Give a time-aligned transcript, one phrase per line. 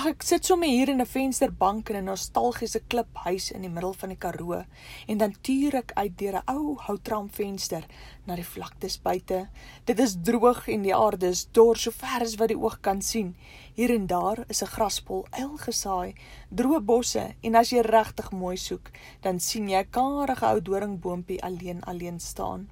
[0.00, 3.92] Ag ek sit sommer hier in 'n vensterbank in 'n nostalgiese kliphuis in die middel
[3.92, 4.64] van die Karoo
[5.06, 7.84] en dan tuur ek uit deur 'n ou houtramvenster
[8.26, 9.50] na die vlaktes buite.
[9.84, 13.02] Dit is droog en die aarde is dor so ver as wat die oog kan
[13.02, 13.36] sien.
[13.74, 16.14] Hier en daar is 'n graspol eil gesaai,
[16.48, 18.90] droë bosse en as jy regtig mooi soek,
[19.20, 22.70] dan sien jy 'n karige ou doringboontjie alleen alleen staan.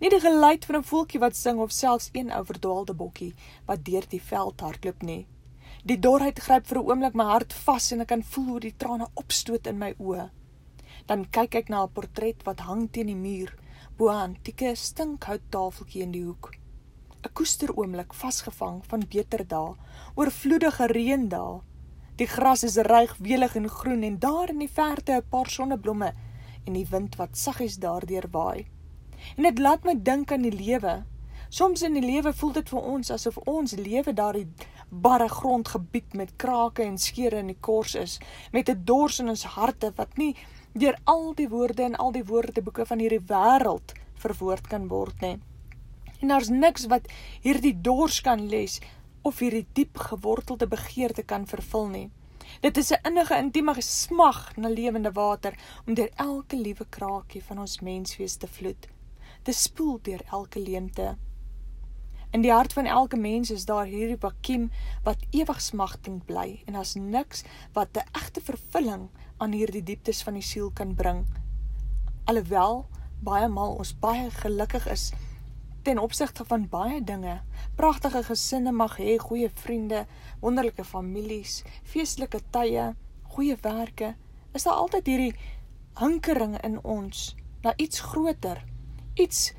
[0.00, 3.34] Nie die geluid van 'n voeltjie wat sing of selfs een ou verdwaalde bokkie
[3.66, 5.26] wat deur die veld hardloop nie.
[5.84, 8.76] Die dorheid gryp vir 'n oomblik my hart vas en ek kan voel hoe die
[8.76, 10.30] trane opstoot in my oë.
[11.06, 13.54] Dan kyk ek na 'n portret wat hang teen die muur,
[13.96, 16.52] bo 'n antieke stinkhout tafeltjie in die hoek.
[17.24, 19.74] 'n Koester oomblik vasgevang van beter dae,
[20.14, 21.60] oorvloedige reendae.
[22.16, 26.12] Die gras is ryk, welig en groen en daar in die verte 'n paar sonneblomme
[26.66, 28.66] en die wind wat saggies daardeur waai.
[29.36, 31.04] En dit laat my dink aan die lewe.
[31.48, 34.46] Soms in die lewe voel dit vir ons asof ons lewe daardie
[34.88, 38.18] barre grondgebied met krake en skeure in die kors is,
[38.52, 40.34] met 'n dors in ons harte wat nie
[40.74, 45.38] deur al die woorde en al die woordeboeke van hierdie wêreld verwoord kan word nie.
[46.20, 47.08] En daar's niks wat
[47.40, 48.80] hierdie dors kan les
[49.22, 52.10] of hierdie diep gewortelde begeerte kan vervul nie.
[52.60, 55.54] Dit is 'n innige intieme smag na lewende water
[55.86, 58.86] om deur elke liewe kraakie van ons menswees te vloed
[59.42, 61.16] te spoel deur elke leemte.
[62.30, 64.66] In die hart van elke mens is daar hierdie vakuum
[65.04, 67.40] wat ewig smagtend bly en as niks
[67.72, 71.24] wat 'n egte vervulling aan hierdie dieptes van die siel kan bring.
[72.24, 72.86] Alhoewel
[73.24, 75.12] baie maal ons baie gelukkig is
[75.82, 77.40] ten opsigte van baie dinge,
[77.76, 80.06] pragtige gesinne mag hê, goeie vriende,
[80.40, 84.14] wonderlike families, feestelike tye, goeie werke,
[84.52, 85.34] is daar altyd hierdie
[85.98, 88.60] hinkering in ons na iets groter?
[89.14, 89.52] Iets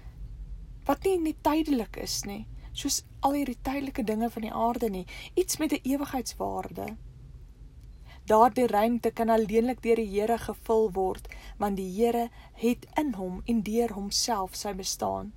[0.86, 2.45] wat nie net tydelik is nie,
[2.80, 6.95] soos al hierdie tydelike dinge van die aarde nie, iets met 'n ewigheidswaarde.
[8.30, 11.27] Daardie ruimte kan alleenlik deur die Here gevul word,
[11.58, 15.33] want die Here het in hom en deur homself sy bestaan.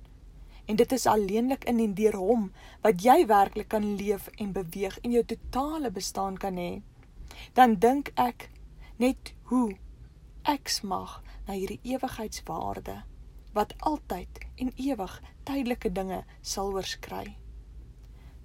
[0.65, 2.51] En dit is alleenlik in en deur hom
[2.81, 6.81] wat jy werklik kan leef en beweeg en jou totale bestaan kan hê.
[7.53, 8.49] Dan dink ek
[8.97, 9.75] net hoe
[10.43, 13.03] ek smag na hierdie ewigheidswaarde
[13.53, 17.35] wat altyd en ewig tydelike dinge sal oorskry.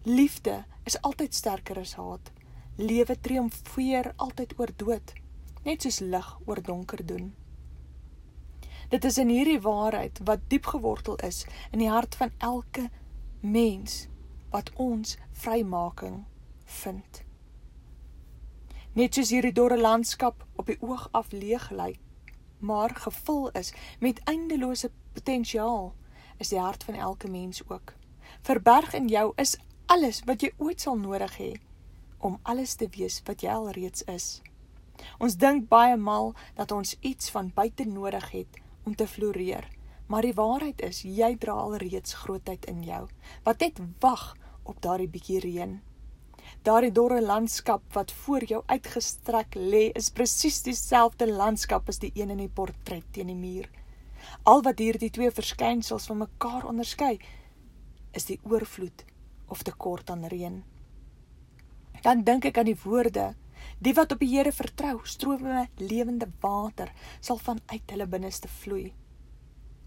[0.04, 2.30] Liefde is altyd sterker as haat.
[2.76, 5.12] Lewe triomfeer altyd oor dood,
[5.64, 7.32] net soos lig oor donker doen.
[8.88, 11.42] Dit is in hierdie waarheid wat diep gewortel is
[11.72, 12.86] in die hart van elke
[13.40, 14.06] mens
[14.54, 16.22] wat ons vrymaking
[16.80, 17.24] vind.
[18.96, 22.00] Net soos hierdie dorre landskap op die oog af leeg lyk,
[22.58, 25.94] maar gevul is met eindelose potensiaal,
[26.38, 27.94] is die hart van elke mens ook.
[28.42, 31.52] Verberg in jou is alles wat jy ooit sal nodig hê
[32.18, 34.40] om alles te wees wat jy al reeds is.
[35.22, 39.68] Ons dink baie maal dat ons iets van buite nodig het om te floreer,
[40.06, 43.06] maar die waarheid is jy dra al reeds grootheid in jou
[43.46, 44.32] wat net wag
[44.64, 45.78] op daardie bietjie reën.
[46.62, 52.30] Daardie dorre landskap wat voor jou uitgestrek lê, is presies dieselfde landskap as die een
[52.34, 53.68] in die portret teen die muur.
[54.44, 57.18] Al wat hierdie twee verskynsels van mekaar onderskei,
[58.12, 59.04] is die oorvloed
[59.48, 60.62] of tekort aan reën.
[62.02, 63.32] Dan dink ek aan die woorde:
[63.78, 68.92] Die wat op die Here vertrou, strome lewende water sal vanuit hulle binneste vloei.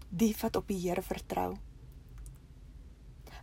[0.08, 1.54] Die wat op die Here vertrou,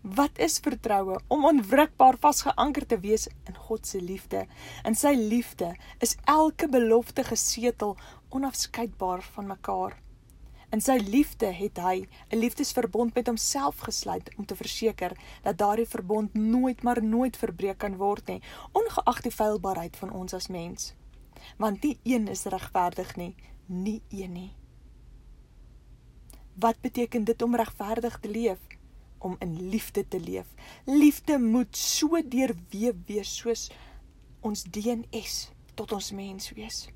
[0.01, 4.45] Wat is vertroue om onwrikbaar vasgeanker te wees in God se liefde?
[4.87, 7.97] In sy liefde is elke belofte gesetel
[8.29, 9.97] onafskeidbaar van mekaar.
[10.71, 15.87] In sy liefde het hy 'n liefdesverbond met homself gesluit om te verseker dat daardie
[15.87, 20.93] verbond nooit maar nooit verbreek kan word nie, ongeag die feilbaarheid van ons as mens.
[21.57, 24.55] Want nie een is regverdig nie, nie een nie.
[26.55, 28.78] Wat beteken dit om regverdig te leef?
[29.19, 30.47] Om in liefde te leef.
[30.85, 33.69] Liefde moet so deurweef wees soos
[34.39, 36.87] ons DNS tot ons mens wees.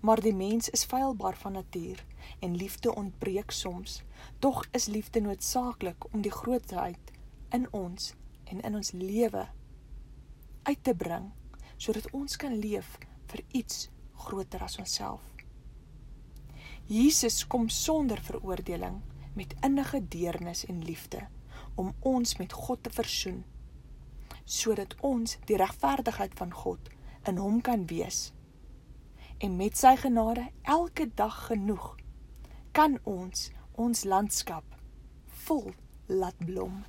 [0.00, 2.04] Maar die mens is feilbaar van natuur
[2.40, 4.02] en liefde ontbreek soms.
[4.38, 7.12] Tog is liefde noodsaaklik om die grootheid
[7.50, 8.14] in ons
[8.44, 9.48] en in ons lewe
[10.62, 11.30] uit te bring
[11.76, 12.98] sodat ons kan leef
[13.32, 13.88] vir iets
[14.26, 15.22] groter as onsself.
[16.90, 18.98] Jesus kom sonder veroordeling
[19.40, 21.24] met innige deernis en liefde
[21.74, 23.40] om ons met God te versoen
[24.44, 26.88] sodat ons die regverdigheid van God
[27.30, 28.32] in hom kan wees.
[29.38, 31.94] En met sy genade elke dag genoeg
[32.76, 33.48] kan ons
[33.80, 34.76] ons landskap
[35.46, 35.70] vol
[36.06, 36.82] laat blom